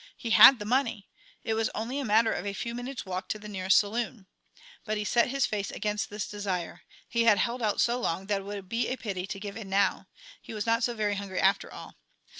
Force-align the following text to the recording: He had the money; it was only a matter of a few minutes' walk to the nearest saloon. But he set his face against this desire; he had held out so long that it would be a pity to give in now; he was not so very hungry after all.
He 0.17 0.31
had 0.31 0.57
the 0.57 0.65
money; 0.65 1.07
it 1.43 1.53
was 1.53 1.69
only 1.75 1.99
a 1.99 2.03
matter 2.03 2.33
of 2.33 2.43
a 2.43 2.53
few 2.53 2.73
minutes' 2.73 3.05
walk 3.05 3.27
to 3.27 3.37
the 3.37 3.47
nearest 3.47 3.77
saloon. 3.77 4.25
But 4.83 4.97
he 4.97 5.03
set 5.05 5.27
his 5.29 5.45
face 5.45 5.69
against 5.69 6.09
this 6.09 6.25
desire; 6.27 6.81
he 7.07 7.25
had 7.25 7.37
held 7.37 7.61
out 7.61 7.79
so 7.79 7.99
long 7.99 8.25
that 8.25 8.41
it 8.41 8.45
would 8.45 8.67
be 8.67 8.87
a 8.87 8.97
pity 8.97 9.27
to 9.27 9.39
give 9.39 9.55
in 9.55 9.69
now; 9.69 10.07
he 10.41 10.55
was 10.55 10.65
not 10.65 10.83
so 10.83 10.95
very 10.95 11.13
hungry 11.13 11.39
after 11.39 11.71
all. 11.71 11.97